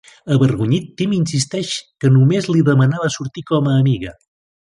[0.35, 1.73] Avergonyit, Tim insisteix
[2.05, 4.17] que només li demanava sortir com a amiga.